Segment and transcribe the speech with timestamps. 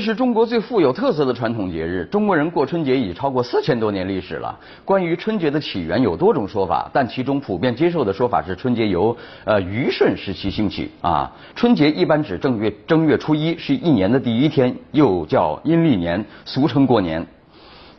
[0.00, 4.58] 是中国最富有特色的传统节日，中国人过春节已超过四千多年历史了。
[4.84, 11.30] 关于春节的起源有多种说法，但其中普遍接受的说法是春节由呃虞舜时期兴起啊。
[11.54, 17.26] 春节一般指正月正月初一，是一年的第一天，又叫阴历年，俗称过年。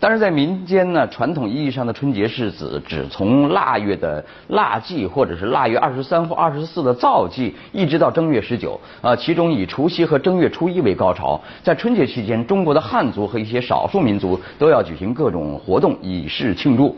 [0.02, 11.40] 但是在民间呢，传统意义上的春节是指只从腊月的腊祭，或者是腊月二十三或二十四的灶祭，一直到正月十九啊，其中以除夕和正月初一为高潮。
[11.62, 16.98] 在春节期间，中国的汉族和一些少数民族都要举行各种活动以示庆祝。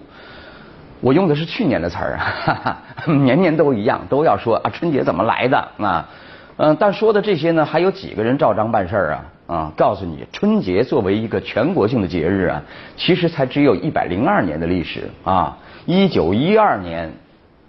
[1.02, 2.82] 我用的是去年的词儿啊，
[3.26, 6.08] 年年都一样，都要说啊春节怎么来的啊，
[6.56, 9.26] 嗯，但说的这些呢，还有几个人照章办事儿啊？
[9.46, 12.64] 啊，告诉你，春节作为一个全国性的节日啊，
[12.96, 15.58] 其实才只有一百零二年的历史啊。
[15.86, 17.12] 一九一二年，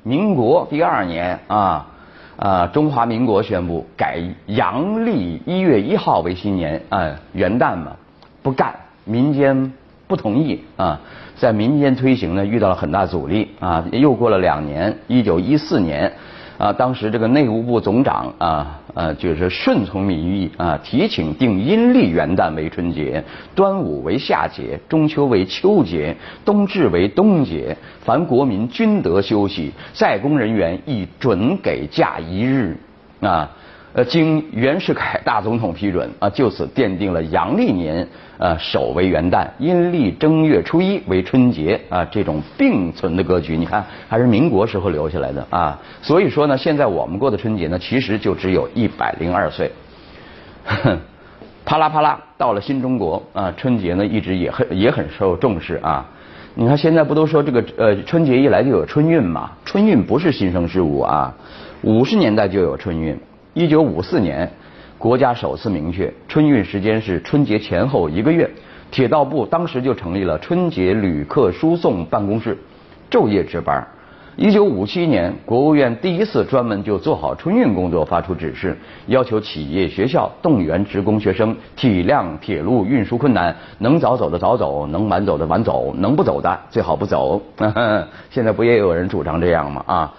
[0.03, 1.87] 民国第二年啊，
[2.37, 7.97] 啊，中华民国宣布改阳历一月一号为新年啊，元旦嘛，
[8.43, 9.73] 不干，民间
[10.07, 11.01] 不同意啊，
[11.37, 13.85] 在民间推行呢，遇到了很大阻力啊。
[13.91, 16.13] 又过了两年，一九一四年。
[16.57, 23.23] 啊，当时这个内务部总长啊，呃，就是顺从民意啊，提请定阴历元旦为春节，
[23.55, 32.77] 端午为夏节，中秋为秋节，冬至为冬节，凡国民均得休息，在工人员亦准给假一日
[33.21, 33.51] 啊。
[33.95, 38.05] 呃，经袁世凯大总统批准啊，就此奠定了阳历年
[38.39, 43.57] 呃首为元旦，阴历正月初一为春节啊这种并存的格局。
[43.57, 45.81] 你看，还是民国时候留下来的啊。
[46.03, 49.71] 所以说呢，现在我们过的春节呢，其实就只有一百零二岁。
[51.65, 56.05] 啪啦啪啦，到了新中国啊，春节呢一直也很也很受重视啊。
[56.57, 59.53] 你看现在不都说这个呃春节一来就有春运嘛？
[59.65, 61.33] 春运不是新生事物啊，
[61.83, 63.17] 五十年代就有春运。
[63.55, 64.51] 一九五四年，
[64.99, 68.51] 国家首次明确春运时间是春节前后一个月。
[68.91, 72.59] 铁道部当时就成立了春节旅客输送办公室，
[73.09, 73.87] 昼夜值班。
[74.35, 87.41] 一九五七年，国务院第一次专门就做好春运工作发出指示，要求企业、学校动员职工学生体谅铁路运输困难，能早走的早走，能晚走的晚走，能不走的最好不走。
[88.31, 89.85] 现在不也有人主张这样吗？
[89.87, 90.15] 啊，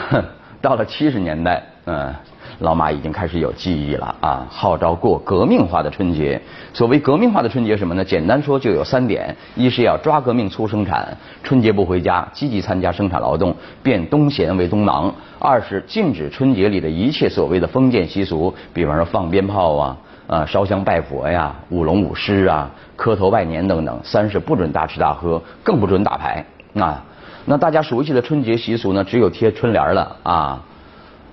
[0.62, 2.14] 到了七十年代，嗯。
[2.62, 4.46] 老马已经开始有记忆了啊！
[4.48, 6.40] 号召过革命化的春节。
[6.72, 8.04] 所谓革命化的春节什么呢？
[8.04, 19.96] 简单说就有三点：一是要抓革命促生产，春节不回家，积极参加生产劳动，变冬闲为冬忙；二是禁止春节里的一切所谓的封建习俗，比方说放鞭炮啊、
[20.28, 26.46] 啊烧香拜佛呀、舞龙舞狮啊、磕头拜年等等；三是不准大吃大喝，更不准打牌
[26.76, 27.02] 啊。
[27.44, 30.62] 那大家熟悉的春节习俗呢，只有贴春联了啊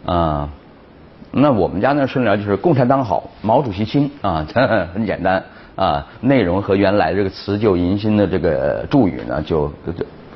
[0.05, 0.49] 啊。
[1.31, 4.45] 那我们家那春联就是“共产党好，毛主席亲”啊，
[4.93, 5.43] 很简单
[5.75, 9.71] 啊，内容和原来这个辞旧迎新的这个祝语呢，就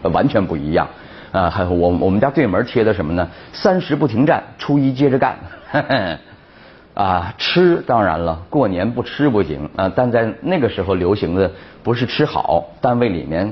[0.03, 0.87] 完全不一样
[1.31, 1.49] 啊。
[1.49, 5.35] 还有我我们家对门贴的什么呢？“三十不停站，初一接着干”。
[6.93, 9.91] 啊，吃当然了，过年不吃不行啊。
[9.95, 11.49] 但在那个时候流行的
[11.81, 13.51] 不是吃好，单位里面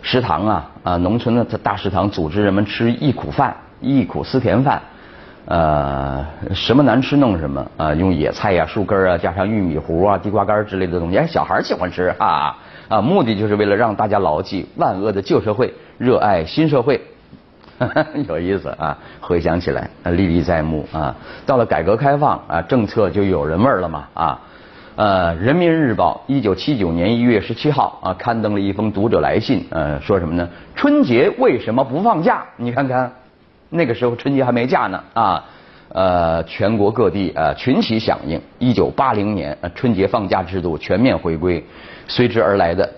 [0.00, 4.80] 食堂啊啊，农村的大食堂组织人们吃忆苦饭，忆苦思甜饭。
[5.48, 12.54] 呃，什么难吃弄什么啊，用野菜呀、树根啊，加上玉米糊啊、地瓜干之类的东西，哎，小孩喜欢吃啊
[12.90, 17.00] 啊，目的就是为了让大家牢记万恶的旧社会，热爱新社会，
[18.28, 21.16] 有意思啊，回想起来历历在目啊。
[21.46, 24.40] 到了改革开放啊，政策就有人味儿了嘛啊。
[24.96, 30.46] 呃，《人民日报》一九七九年一月十七号啊，刊登了一封读者来信，呃，说什么呢？
[30.74, 32.44] 春节为什么不放假？
[32.56, 33.10] 你看看。
[33.70, 35.44] 那个时候春节还没假呢啊，
[35.90, 38.40] 呃，全国各地呃群起响应。
[38.58, 41.64] 一九八零年呃春节放假制度全面回归，
[42.06, 42.90] 随之而来的，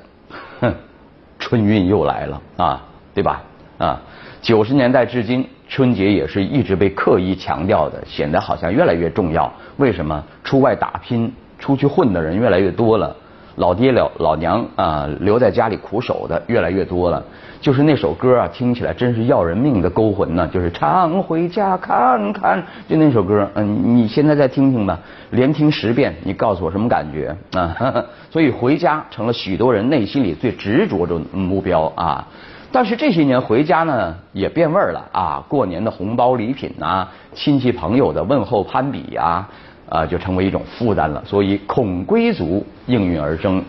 [0.60, 0.72] 哼，
[1.38, 2.82] 春运又来了啊，
[3.14, 3.42] 对吧？
[3.78, 4.00] 啊，
[4.40, 9.52] 九十年代至今，春节也是一直被刻意强调的，显得好像越来越重要。
[9.76, 10.22] 为什么？
[10.44, 13.16] 出外打拼、出去混的人越来越多了。
[13.60, 17.22] 老爹老老娘啊，留在家里苦守的越来越多了。
[17.60, 20.48] 就是那首歌啊，听起来真是要人命的勾魂呢。
[20.48, 24.98] 就是常回家看看，就那首歌，嗯，你现在再听听吧，
[25.28, 28.02] 连听十遍，你告诉我什么感觉啊？
[28.30, 32.26] 所以回家成了许多人内心里最执着的目标啊。
[32.72, 35.44] 但是这些年回家呢，也变味儿了啊。
[35.46, 39.46] 过年的红包礼品啊，亲戚朋友的问候攀比呀。
[39.90, 43.62] 啊，就成为一种负担了，所以恐归族应运而生。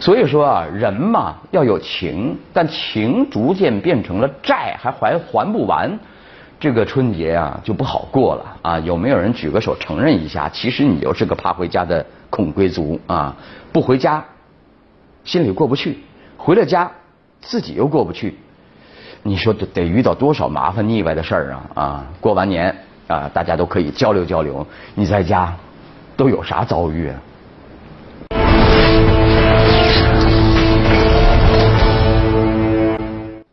[0.00, 5.98] 所以说啊，人嘛要有情，但情逐渐变成了债，还还还不完。
[6.60, 8.78] 这个春节啊就不好过了啊！
[8.80, 10.48] 有没有人举个手承认一下？
[10.48, 13.36] 其实你就是个怕回家的恐归族啊！
[13.72, 14.24] 不回家，
[15.22, 15.92] 心里过不去；
[16.36, 16.90] 回了家，
[17.40, 18.36] 自己又过不去。
[19.22, 21.62] 你说得得遇到多少麻烦腻歪的事儿啊！
[21.74, 22.74] 啊，过完年
[23.08, 24.64] 啊，大家都可以交流交流。
[24.94, 25.52] 你在家
[26.16, 27.10] 都有啥遭遇？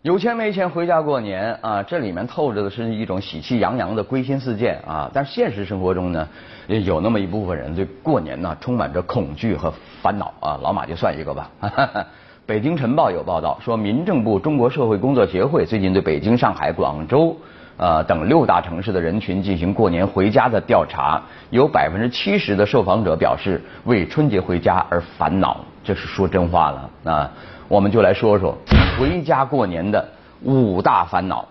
[0.02, 5.10] 有钱没钱回家过年啊，这里面透着的是一种喜气洋洋的归心似箭啊。
[5.12, 6.28] 但是现实生活中呢，
[6.68, 10.60] 也有那么一部分人对过年呢充满着恐惧和烦恼啊。
[10.62, 11.50] 老马就算一个吧。
[12.46, 17.36] 北京晨报有报道说，民政部中国社会工作协会最近对北京、上海、广州
[17.78, 27.32] 呃等六大城市的人群进行过年回家的调查，有百分之七十的受访者表示为春节回家而烦恼，这是说真话了啊。
[27.68, 28.56] 我们就来说说
[28.98, 30.08] 回家过年的
[30.44, 31.46] 五大烦恼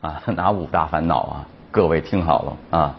[0.00, 1.46] 啊， 哪五大烦恼啊？
[1.70, 2.94] 各位听好了啊，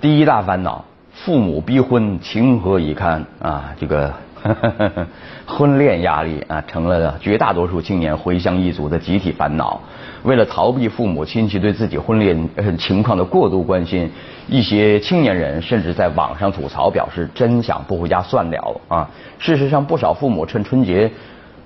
[0.00, 3.74] 第一大烦恼，父母逼婚，情何以堪啊？
[3.80, 4.12] 这个
[5.46, 9.80] 婚恋压力啊，成了绝大多数青年回乡一族的集体烦恼。
[10.22, 12.48] 为了逃避父母亲戚对自己婚恋
[12.78, 14.10] 情况的过度关心，
[14.48, 19.10] 一些青年人甚至在网上吐槽，表示真想不回家算了啊！
[19.38, 21.10] 事实上，不少父母趁春节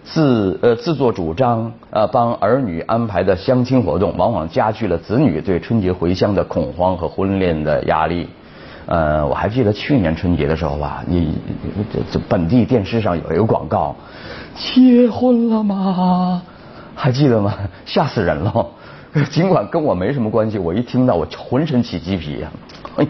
[0.05, 8.29] 自呃自作主张呃帮儿女安排的相亲活动，往往加剧了子女对春节回乡的恐慌和婚恋的压力。
[8.87, 11.37] 呃，我还记得去年春节的时候吧，你
[11.93, 13.97] 这这本地电视上有一个广告，
[14.55, 16.43] 结婚了吗？
[16.95, 17.55] 还记得吗？
[17.85, 18.67] 吓死人了！
[19.31, 22.51] 尽管跟我没什么关系，我一听到我浑身起鸡皮呀！
[22.97, 23.09] 哎呦，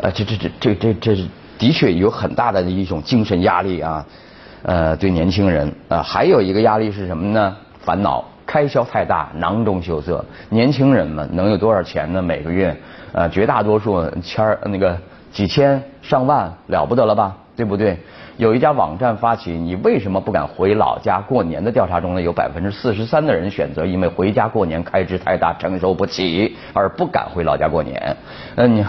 [0.00, 1.28] 呃，这这这这这这
[1.58, 4.06] 的确有很大的一种精神压力啊！
[4.62, 7.56] 呃，对年轻人啊，还有一个压力是什么呢？
[7.84, 10.24] 烦恼，开销太大，囊中羞涩。
[10.48, 12.22] 年轻人们能有多少钱呢？
[12.22, 12.74] 每个月，
[13.12, 14.96] 呃，绝大多数千儿那个
[15.32, 17.36] 几千上万了不得了吧？
[17.56, 17.98] 对不对？
[18.36, 28.16] 有一家网站发起“你为什么不敢回老家过年”的调查中呢，有百分之四十三的人选择因为回家过年开支太大承受不起而不敢回老家过年。
[28.56, 28.84] 嗯，你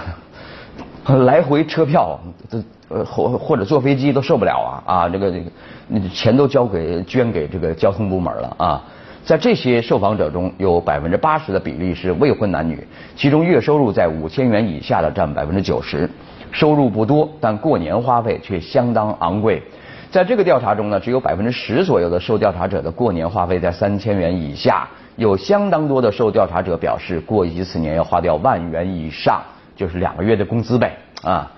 [1.24, 2.19] 来回车票
[2.50, 8.83] 这呃或或者坐飞机都受不了啊啊这个这个钱都交给捐给这个交通部门了啊。
[9.27, 16.09] 在这些受访者中有百分之八十的比例是未婚男女，其中月收入在五千元以下的占百分之九十。
[16.53, 19.62] 收入不多，但过年花费却相当昂贵。
[20.09, 24.88] 在这个调查中呢，只有百分之十左右的受调查者的过年花费在三千元以下，
[25.18, 29.41] 有相当多的受调查者表示过一次年要花掉万元以上，
[29.75, 31.51] 就是两个月的工资呗啊，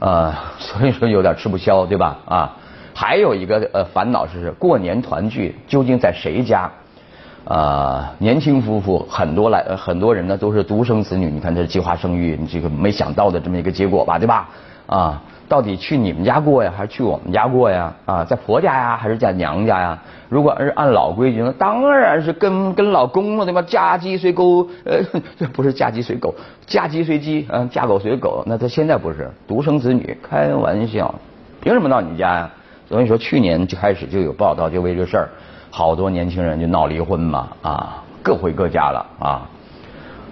[0.00, 2.18] 呃， 所以说有点吃不消，对吧？
[2.26, 2.56] 啊，
[2.92, 6.68] 还有一个呃烦恼是过年团聚究竟在谁家？
[7.48, 11.30] 呃，年轻夫妇很多来，很多人呢都是独生子女。
[11.30, 14.48] 你看这计划生育，你这个没想到的这么一个结果吧，对吧？
[14.86, 17.94] 啊，到底去你们家过呀，还是去我们家过呀？
[18.04, 19.96] 啊，在婆家呀，还是在娘家呀？
[20.28, 23.62] 如果是按老规矩呢，当然是跟跟老公了，对吧？
[23.62, 24.98] 嫁鸡随狗，呃，
[25.54, 26.34] 不是嫁鸡随狗，
[26.66, 28.42] 嫁鸡随鸡，嗯，嫁狗随狗。
[28.44, 31.14] 那他现在不是独生子女，开玩笑，
[31.60, 32.50] 凭什么到你家呀？
[32.88, 35.28] 所以说去年就开始就有报道，就为这事儿。
[35.76, 39.42] 好多年轻人就闹离婚嘛，啊，各回各家了啊，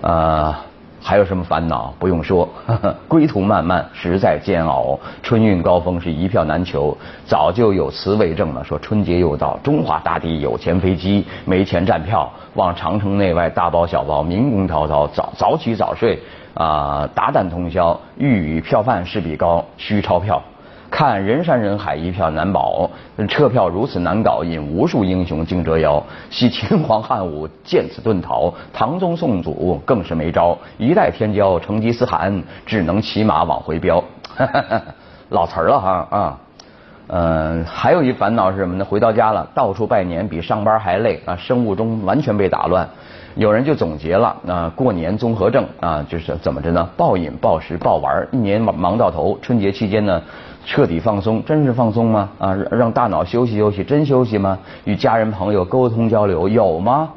[0.00, 0.54] 呃，
[1.02, 1.92] 还有什么烦恼？
[1.98, 2.48] 不用说，
[3.06, 4.98] 归途漫漫，实在煎熬。
[5.22, 6.96] 春运高峰是一票难求，
[7.26, 16.18] 早就有词为证了，说春节又到，中华大地有钱飞机，没钱站票，往长城内外大包小包，民工滔滔，早早起早睡
[16.54, 20.42] 啊，达旦通宵，欲与票贩势比高，虚钞票。
[20.94, 22.88] 看人山人海，一票难保，
[23.28, 26.00] 车票如此难搞，引无数英雄竞折腰。
[26.30, 34.00] 惜秦皇汉武，见此遁逃；唐宗宋祖更是没招，一代天骄成吉思汗，只能骑马往回飙。
[35.30, 36.38] 老词儿了哈啊，
[37.08, 38.84] 嗯，还有一烦恼是什么呢？
[38.84, 42.88] 回到家了，到处拜年，比上班还累啊，生物钟完全被打乱。
[43.36, 46.88] 有人就总结了啊，过年综合症啊，就是怎么着呢？
[46.96, 50.22] 暴饮暴食暴玩，一年忙忙到头，春节期间呢？
[50.64, 52.28] 彻底放松，真是放松吗？
[52.38, 54.58] 啊，让大脑休息休息，真休息吗？
[54.84, 57.10] 与家人朋友沟通交流有吗？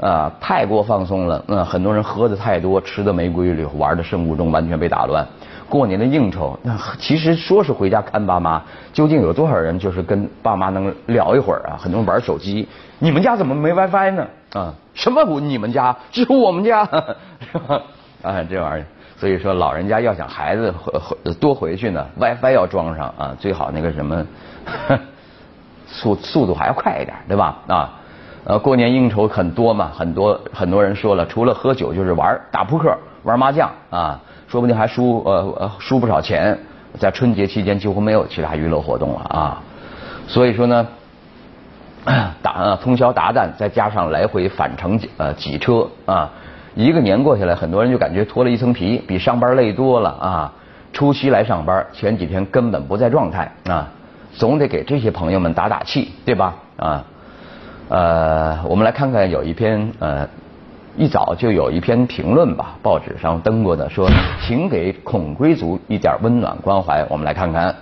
[0.00, 1.44] 啊，太过放松了。
[1.48, 5.26] 嗯，很多人喝的太多，吃的没规律，玩的生物钟完全被打乱。
[5.68, 11.76] 过年的应酬，那其实说是回家看爸妈，究竟有多少人就是跟爸妈能聊一会儿啊？
[11.78, 12.68] 很多人玩手机。
[12.98, 14.26] 你们家怎么没 WiFi 呢？
[14.52, 16.84] 啊，什么我你们家，只有我们家，
[17.52, 17.80] 是吧？
[18.22, 18.86] 啊，这玩意儿。
[19.16, 24.26] 所以说，老人家要想孩子回回多回去呢，WiFi 要装上啊，最好那个什么
[25.86, 27.56] 速速度还要快一点，对吧？
[27.68, 27.90] 啊，
[28.44, 36.58] 呃，过年应酬很多嘛，很多很多人说了，除了喝酒就是玩打扑克、玩麻将啊，说不定还输呃输不少钱。
[36.96, 39.60] 在春节期间几乎没有其他娱乐活动了啊，
[40.28, 40.86] 所以说呢，
[42.40, 46.30] 打通宵达旦，再加上来回返程呃挤车啊，
[46.76, 50.52] 一个年过下来，很多人就感觉脱了一层皮，比上班累多了啊。
[50.92, 53.88] 初七来上班，前几天根本不在状态啊，
[54.32, 56.54] 总得给这些朋友们打打气，对吧？
[56.76, 57.04] 啊。
[57.88, 60.28] 呃，我们来看看有一篇呃，
[60.96, 64.08] 一早就有一篇评论吧，报纸上登过的，说
[64.40, 67.04] 请给孔龟族一点温暖关怀。
[67.10, 67.74] 我们来看看，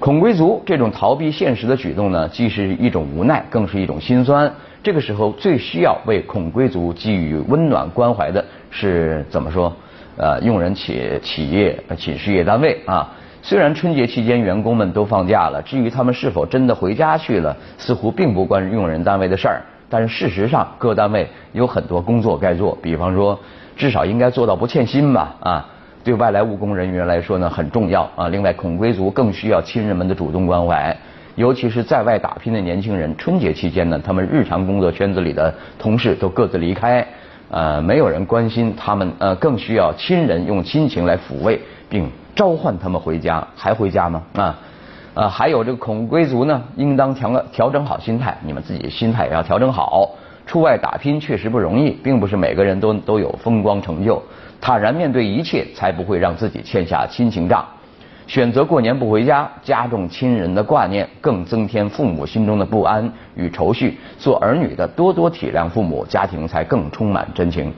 [0.00, 4.52] 孔龟族这种逃避现实的举动呢，既是一种无奈，更是一种心酸。
[4.82, 9.72] 这个时候最需要为孔龟族给予温暖关怀的是怎么说？
[10.16, 13.12] 呃，用人企企业企事业单位啊。
[13.42, 19.62] 虽然春节期间员工们都放假了，至于他们是否真的回家去了，似乎并不关用人单位的事儿。
[19.94, 23.38] 但是事实上，各单位有很多工作该做，比方说，
[23.76, 25.36] 至少应该做到不欠薪吧？
[25.38, 25.68] 啊，
[26.02, 28.26] 对外来务工人员来说呢，很重要啊。
[28.26, 30.96] 另外，孔归族更需要亲人们的主动关怀，
[31.36, 33.16] 尤其是在外打拼的年轻人。
[33.16, 37.06] 春节期间呢，他们日常工作圈子里的同事都各自离开，
[37.52, 42.10] 呃，没有人关心他们，呃，更需要亲人用亲情来抚慰并。
[42.34, 44.20] 召唤他们回家，还回家吗？
[44.34, 44.58] 啊，
[45.14, 50.10] 呃，还有这个恐归族呢，应当调调整好心态，你们自己心态也要调整好。
[50.46, 54.22] 出外打拼确实不容易，并不是每个人都都有风光成就。
[54.60, 57.64] 坦然面对一切，才不会让自己欠下亲情账。
[58.26, 63.98] 选择过年不回家，加重亲人的挂念，更增添父母心中的不安与愁绪。
[64.18, 67.72] 做儿女的多多体谅父母，家庭才更充满真情。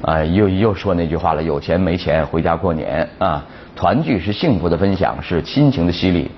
[0.00, 3.44] 啊，又又说那句话了，有钱没钱回家过年啊。
[3.74, 6.30] 团聚是幸福的分享，是亲情的洗礼，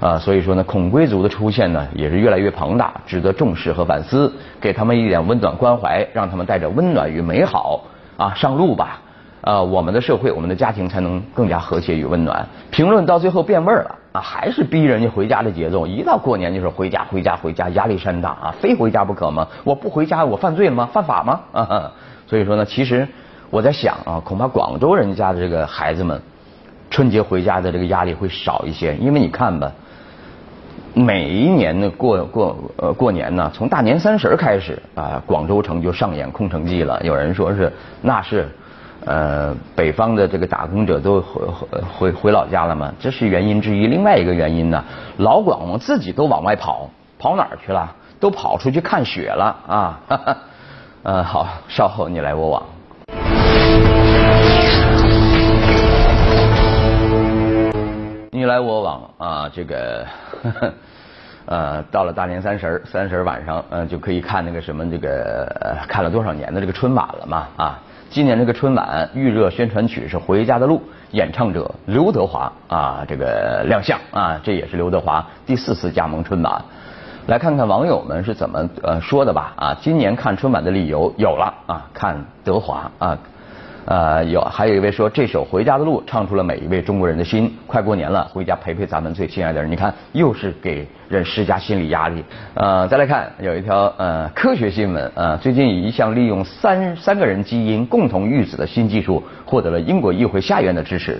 [0.00, 7.82] 啊，所以说呢，孔龟族的出现呢，也是越来越庞大，值得重视和反思，给他们一点温暖关怀，让他们带着温暖与美好
[8.16, 9.00] 啊上路吧，
[9.40, 12.46] 啊，我们的社会，我们的家庭才能更加和谐与温暖。
[12.70, 19.48] 评论到最后变味儿了啊，还是逼人家回家的节奏，一到过年就是回家回家回家，压力山大啊，非回家不可吗？
[19.64, 20.88] 我不回家，我犯罪了吗？
[20.92, 21.40] 犯法吗？
[21.50, 21.90] 啊，
[22.28, 23.08] 所以说呢，其实
[23.50, 26.22] 我在想啊，恐怕广州人家的这个孩子们。
[26.90, 29.70] 春节回家的这个压力会少一些，因为你看吧，
[30.98, 37.00] 每一年的过过呃过年呢，从大年三十开始啊，广州城就上演空城计了。
[37.02, 38.48] 有人说是那是
[39.06, 43.86] 呃北方的这个打工者都回回回老家了嘛，这是原因之一。
[43.86, 44.82] 另外一个原因呢，
[45.18, 47.94] 老广自己都往外跑，跑哪儿去了？
[48.18, 50.00] 都跑出去看雪了啊！
[51.04, 52.62] 呃，好，稍后你来我往。
[58.38, 60.06] 你来我往啊，这个
[61.46, 67.80] 呃，到了大年三十三十晚上，嗯，就可以看那个什么这个看了多少年的这个春晚了嘛啊。
[68.10, 70.76] 今年这个春晚预热宣传曲是《回家的路》，
[71.10, 76.62] 演唱者刘德华啊，这个亮相啊，这也是刘德华第四次加盟春晚。
[77.26, 83.18] 来看看网友们是怎么呃说的吧啊，今年看春晚的理由有了啊，看德华啊。
[83.88, 87.50] 呃，有还有一位说这首《回家的路》唱出了每一位中国人的心。
[87.66, 89.70] 快过年了，回家陪陪咱们最亲爱的人。
[89.70, 92.22] 你看，又是给人施加心理压力。
[92.52, 101.18] 呃，再来看有一条呃科学新闻呃，最近一项利用三三个人基因共同育子的新技术获得了英国议会下院的支持。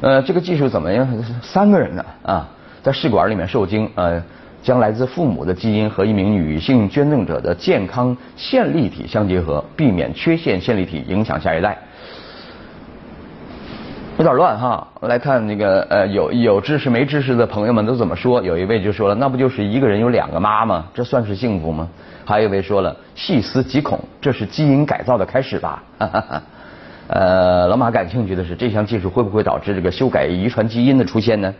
[0.00, 1.08] 呃，这个技术怎么样？
[1.40, 2.48] 三个人呢啊，
[2.82, 4.20] 在试管里面受精呃。
[4.64, 11.76] 将来自父母的基因和一名女性捐赠者的健康线粒体相结合，避免缺陷线粒体影响下一代。
[14.18, 18.42] 有点乱哈，来看那个呃有有知识没知识的朋友们都怎么说？
[18.42, 20.84] 有一位就说了，那不就是一个人有两个妈吗？
[20.94, 21.88] 这算是幸福吗？
[22.24, 25.82] 还有一位说了，细思极恐，这是基因改造的开始吧？
[27.08, 31.54] 呃，老马感兴趣的是，这项技术会不会导致这个修改遗传基因的出现呢？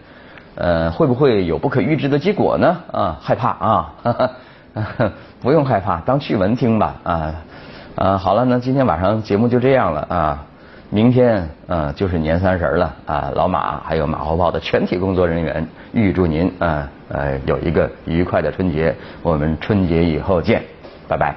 [0.55, 2.77] 呃，会不会有不可预知的结果呢？
[2.93, 3.95] 啊，害怕啊，
[5.41, 7.35] 不用害怕，当趣闻听吧啊
[7.97, 10.45] 啊，好了，那今天晚上节目就这样了啊，
[10.95, 20.63] 明天呃就是年三十了啊，老马还有马后炮的全体工作人员预祝您啊呃有一个愉快的春节，我们春节以后见，
[21.09, 21.35] 拜拜。